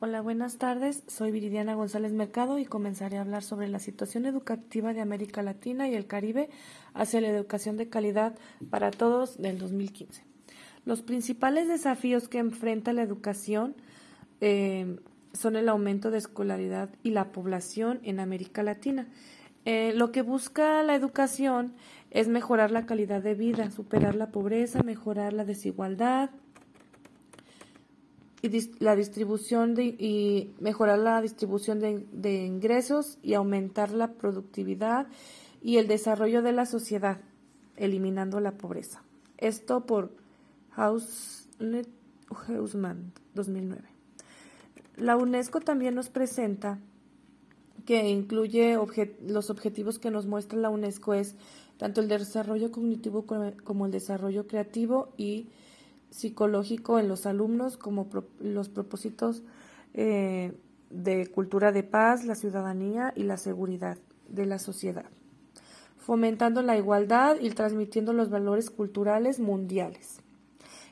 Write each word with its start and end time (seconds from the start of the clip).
Hola, 0.00 0.20
buenas 0.20 0.58
tardes. 0.58 1.02
Soy 1.08 1.32
Viridiana 1.32 1.74
González 1.74 2.12
Mercado 2.12 2.60
y 2.60 2.64
comenzaré 2.64 3.18
a 3.18 3.22
hablar 3.22 3.42
sobre 3.42 3.66
la 3.66 3.80
situación 3.80 4.26
educativa 4.26 4.94
de 4.94 5.00
América 5.00 5.42
Latina 5.42 5.88
y 5.88 5.96
el 5.96 6.06
Caribe 6.06 6.50
hacia 6.94 7.20
la 7.20 7.30
educación 7.30 7.76
de 7.76 7.88
calidad 7.88 8.38
para 8.70 8.92
todos 8.92 9.38
del 9.38 9.58
2015. 9.58 10.22
Los 10.84 11.02
principales 11.02 11.66
desafíos 11.66 12.28
que 12.28 12.38
enfrenta 12.38 12.92
la 12.92 13.02
educación 13.02 13.74
eh, 14.40 15.00
son 15.32 15.56
el 15.56 15.68
aumento 15.68 16.12
de 16.12 16.18
escolaridad 16.18 16.90
y 17.02 17.10
la 17.10 17.32
población 17.32 17.98
en 18.04 18.20
América 18.20 18.62
Latina. 18.62 19.08
Eh, 19.64 19.94
lo 19.96 20.12
que 20.12 20.22
busca 20.22 20.80
la 20.84 20.94
educación 20.94 21.74
es 22.12 22.28
mejorar 22.28 22.70
la 22.70 22.86
calidad 22.86 23.20
de 23.20 23.34
vida, 23.34 23.72
superar 23.72 24.14
la 24.14 24.30
pobreza, 24.30 24.84
mejorar 24.84 25.32
la 25.32 25.44
desigualdad, 25.44 26.30
y 28.42 28.70
la 28.78 28.94
distribución 28.94 29.74
de, 29.74 29.84
y 29.84 30.54
mejorar 30.60 30.98
la 30.98 31.20
distribución 31.20 31.80
de, 31.80 32.06
de, 32.12 32.44
ingresos 32.44 33.18
y 33.22 33.34
aumentar 33.34 33.90
la 33.90 34.12
productividad 34.12 35.08
y 35.60 35.78
el 35.78 35.88
desarrollo 35.88 36.42
de 36.42 36.52
la 36.52 36.66
sociedad, 36.66 37.20
eliminando 37.76 38.40
la 38.40 38.52
pobreza. 38.52 39.02
Esto 39.38 39.86
por 39.86 40.12
Hausmann 40.76 41.86
2009. 43.34 43.88
La 44.96 45.16
UNESCO 45.16 45.60
también 45.60 45.94
nos 45.94 46.08
presenta 46.08 46.78
que 47.86 48.08
incluye 48.08 48.76
los 49.26 49.50
objetivos 49.50 49.98
que 49.98 50.10
nos 50.10 50.26
muestra 50.26 50.58
la 50.58 50.70
UNESCO 50.70 51.14
es 51.14 51.36
tanto 51.78 52.00
el 52.00 52.08
desarrollo 52.08 52.70
cognitivo 52.70 53.24
como 53.64 53.86
el 53.86 53.92
desarrollo 53.92 54.46
creativo 54.46 55.12
y 55.16 55.48
psicológico 56.10 56.98
en 56.98 57.08
los 57.08 57.26
alumnos 57.26 57.76
como 57.76 58.08
los 58.40 58.68
propósitos 58.68 59.42
eh, 59.94 60.52
de 60.90 61.26
cultura 61.26 61.72
de 61.72 61.82
paz, 61.82 62.24
la 62.24 62.34
ciudadanía 62.34 63.12
y 63.14 63.24
la 63.24 63.36
seguridad 63.36 63.98
de 64.28 64.46
la 64.46 64.58
sociedad, 64.58 65.06
fomentando 65.98 66.62
la 66.62 66.76
igualdad 66.76 67.36
y 67.40 67.50
transmitiendo 67.50 68.12
los 68.12 68.30
valores 68.30 68.70
culturales 68.70 69.40
mundiales. 69.40 70.20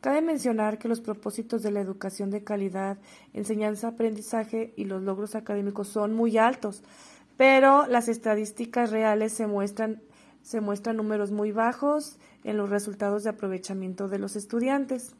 Cabe 0.00 0.22
mencionar 0.22 0.78
que 0.78 0.88
los 0.88 1.00
propósitos 1.00 1.62
de 1.62 1.70
la 1.70 1.80
educación 1.80 2.30
de 2.30 2.42
calidad, 2.42 2.96
enseñanza, 3.34 3.88
aprendizaje 3.88 4.72
y 4.76 4.84
los 4.84 5.02
logros 5.02 5.34
académicos 5.34 5.88
son 5.88 6.14
muy 6.14 6.38
altos, 6.38 6.82
pero 7.36 7.86
las 7.86 8.08
estadísticas 8.08 8.90
reales 8.90 9.32
se 9.32 9.46
muestran 9.46 10.00
se 10.42 10.60
muestran 10.60 10.96
números 10.96 11.30
muy 11.30 11.52
bajos 11.52 12.18
en 12.44 12.56
los 12.56 12.70
resultados 12.70 13.24
de 13.24 13.30
aprovechamiento 13.30 14.08
de 14.08 14.18
los 14.18 14.36
estudiantes. 14.36 15.14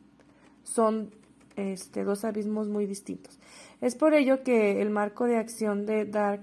Son 0.63 1.11
este, 1.57 2.05
dos 2.05 2.25
abismos 2.25 2.69
muy 2.69 2.87
distintos. 2.87 3.39
Es 3.81 3.95
por 3.95 4.15
ello 4.15 4.43
que 4.43 4.83
el 4.83 4.91
marco 4.91 5.27
de 5.27 5.37
acción 5.37 5.87
de 5.87 6.05
DARC 6.05 6.43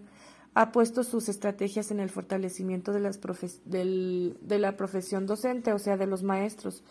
ha 0.53 0.71
puesto 0.71 1.03
sus 1.03 1.29
estrategias 1.29 1.91
en 1.91 1.99
el 1.99 2.09
fortalecimiento 2.09 2.91
de, 2.91 2.99
las 2.99 3.19
de 3.65 4.59
la 4.59 4.75
profesión 4.75 5.27
docente, 5.27 5.71
o 5.71 5.79
sea, 5.79 5.97
de 5.97 6.07
los 6.07 6.23
maestros, 6.23 6.83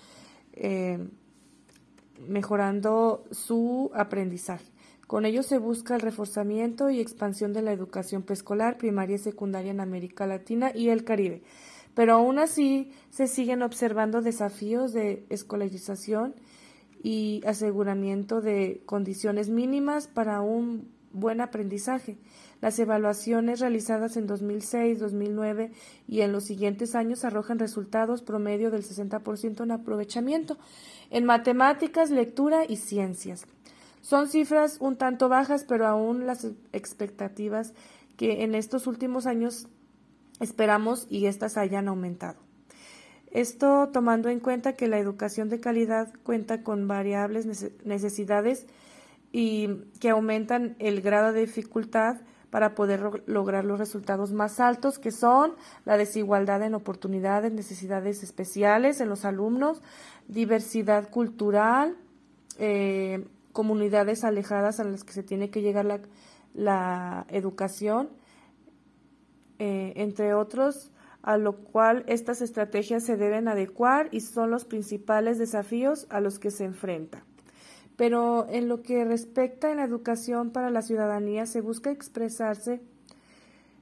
eh, 0.52 1.04
mejorando 2.28 3.24
su 3.32 3.90
aprendizaje. 3.94 4.66
Con 5.08 5.24
ello 5.24 5.42
se 5.42 5.58
busca 5.58 5.94
el 5.94 6.00
reforzamiento 6.00 6.90
y 6.90 7.00
expansión 7.00 7.52
de 7.52 7.62
la 7.62 7.72
educación 7.72 8.22
preescolar, 8.22 8.76
primaria 8.76 9.16
y 9.16 9.18
secundaria 9.18 9.70
en 9.70 9.80
América 9.80 10.26
Latina 10.26 10.70
y 10.74 10.88
el 10.88 11.04
Caribe 11.04 11.42
pero 11.96 12.12
aún 12.12 12.38
así 12.38 12.92
se 13.08 13.26
siguen 13.26 13.62
observando 13.62 14.20
desafíos 14.20 14.92
de 14.92 15.24
escolarización 15.30 16.34
y 17.02 17.40
aseguramiento 17.46 18.42
de 18.42 18.82
condiciones 18.84 19.48
mínimas 19.48 20.06
para 20.06 20.42
un 20.42 20.90
buen 21.12 21.40
aprendizaje. 21.40 22.18
Las 22.60 22.78
evaluaciones 22.78 23.60
realizadas 23.60 24.18
en 24.18 24.26
2006, 24.26 24.98
2009 24.98 25.72
y 26.06 26.20
en 26.20 26.32
los 26.32 26.44
siguientes 26.44 26.94
años 26.94 27.24
arrojan 27.24 27.58
resultados 27.58 28.20
promedio 28.20 28.70
del 28.70 28.82
60% 28.82 29.62
en 29.62 29.70
aprovechamiento 29.70 30.58
en 31.10 31.24
matemáticas, 31.24 32.10
lectura 32.10 32.66
y 32.68 32.76
ciencias. 32.76 33.46
Son 34.02 34.28
cifras 34.28 34.76
un 34.80 34.96
tanto 34.96 35.30
bajas, 35.30 35.64
pero 35.64 35.86
aún 35.86 36.26
las 36.26 36.46
expectativas 36.74 37.72
que 38.18 38.44
en 38.44 38.54
estos 38.54 38.86
últimos 38.86 39.24
años 39.24 39.68
Esperamos 40.40 41.06
y 41.08 41.26
éstas 41.26 41.56
hayan 41.56 41.88
aumentado. 41.88 42.38
Esto 43.30 43.90
tomando 43.92 44.28
en 44.28 44.40
cuenta 44.40 44.74
que 44.74 44.88
la 44.88 44.98
educación 44.98 45.48
de 45.48 45.60
calidad 45.60 46.12
cuenta 46.22 46.62
con 46.62 46.88
variables 46.88 47.46
necesidades 47.84 48.66
y 49.32 49.68
que 50.00 50.10
aumentan 50.10 50.76
el 50.78 51.02
grado 51.02 51.32
de 51.32 51.40
dificultad 51.40 52.16
para 52.50 52.74
poder 52.74 53.22
lograr 53.26 53.64
los 53.64 53.78
resultados 53.78 54.32
más 54.32 54.60
altos, 54.60 54.98
que 54.98 55.10
son 55.10 55.52
la 55.84 55.98
desigualdad 55.98 56.62
en 56.62 56.74
oportunidades, 56.74 57.52
necesidades 57.52 58.22
especiales 58.22 59.00
en 59.00 59.08
los 59.08 59.24
alumnos, 59.24 59.82
diversidad 60.28 61.10
cultural, 61.10 61.96
eh, 62.58 63.26
comunidades 63.52 64.24
alejadas 64.24 64.80
a 64.80 64.84
las 64.84 65.04
que 65.04 65.12
se 65.12 65.22
tiene 65.22 65.50
que 65.50 65.60
llegar 65.60 65.84
la, 65.84 66.00
la 66.54 67.26
educación, 67.28 68.08
eh, 69.58 69.92
entre 69.96 70.34
otros, 70.34 70.90
a 71.22 71.38
lo 71.38 71.56
cual 71.56 72.04
estas 72.06 72.40
estrategias 72.40 73.04
se 73.04 73.16
deben 73.16 73.48
adecuar 73.48 74.08
y 74.12 74.20
son 74.20 74.50
los 74.50 74.64
principales 74.64 75.38
desafíos 75.38 76.06
a 76.08 76.20
los 76.20 76.38
que 76.38 76.50
se 76.50 76.64
enfrenta. 76.64 77.24
Pero 77.96 78.46
en 78.48 78.68
lo 78.68 78.82
que 78.82 79.04
respecta 79.04 79.72
a 79.72 79.74
la 79.74 79.84
educación 79.84 80.50
para 80.50 80.70
la 80.70 80.82
ciudadanía, 80.82 81.46
se 81.46 81.60
busca 81.60 81.90
expresarse 81.90 82.80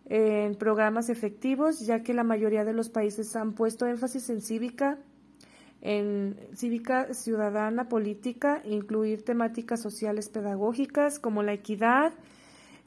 en 0.07 0.55
programas 0.55 1.09
efectivos, 1.09 1.81
ya 1.81 2.03
que 2.03 2.15
la 2.15 2.25
mayoría 2.25 2.65
de 2.65 2.73
los 2.73 2.91
países 2.91 3.35
han 3.37 3.53
puesto 3.53 3.87
énfasis 3.87 4.31
en 4.31 4.41
cívica, 4.41 4.99
en 5.81 6.37
cívica 6.55 7.13
ciudadana 7.13 7.89
política, 7.89 8.63
incluir 8.65 9.25
temáticas 9.25 9.83
sociales 9.83 10.29
pedagógicas 10.29 11.19
como 11.19 11.43
la 11.43 11.53
equidad, 11.53 12.13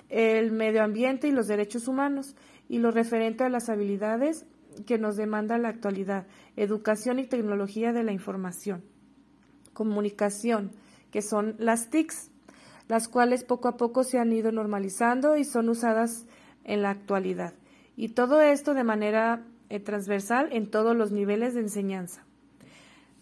el 0.10 0.52
medio 0.52 0.84
ambiente 0.84 1.28
y 1.28 1.32
los 1.32 1.48
derechos 1.48 1.88
humanos 1.88 2.36
y 2.70 2.80
lo 2.80 2.92
referente 2.92 3.44
a 3.44 3.50
las 3.50 3.70
habilidades 3.70 4.46
que 4.86 4.98
nos 4.98 5.16
demanda 5.16 5.58
la 5.58 5.70
actualidad, 5.70 6.28
educación 6.56 7.20
y 7.20 7.26
tecnología 7.26 7.94
de 7.94 8.04
la 8.04 8.12
información, 8.12 8.84
comunicación, 9.74 10.72
que 11.12 11.22
son 11.22 11.56
las 11.58 11.90
TICs, 11.90 12.32
las 12.88 13.08
cuales 13.08 13.44
poco 13.44 13.68
a 13.68 13.78
poco 13.78 14.04
se 14.04 14.20
han 14.20 14.32
ido 14.32 14.52
normalizando 14.52 15.36
y 15.38 15.44
son 15.44 15.70
usadas 15.70 16.26
en 16.64 16.82
la 16.82 16.92
actualidad. 16.92 17.54
Y 17.96 18.10
todo 18.10 18.42
esto 18.42 18.74
de 18.74 18.84
manera 18.84 19.44
eh, 19.70 19.80
transversal 19.80 20.50
en 20.52 20.70
todos 20.70 20.96
los 20.96 21.12
niveles 21.12 21.54
de 21.54 21.62
enseñanza. 21.62 22.24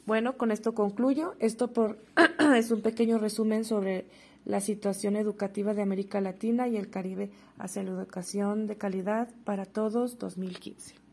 Bueno, 0.06 0.38
con 0.38 0.52
esto 0.52 0.74
concluyo. 0.74 1.34
Esto 1.40 1.74
por, 1.74 1.98
es 2.56 2.70
un 2.70 2.82
pequeño 2.82 3.18
resumen 3.18 3.66
sobre 3.66 4.06
la 4.46 4.62
situación 4.62 5.16
educativa 5.16 5.74
de 5.74 5.82
América 5.82 6.22
Latina 6.22 6.68
y 6.68 6.78
el 6.78 6.90
Caribe 6.90 7.32
hacia 7.58 7.84
la 7.84 7.92
educación 7.92 8.68
de 8.68 8.78
calidad 8.78 9.30
para 9.44 9.66
todos 9.66 10.18
2015. 10.20 11.05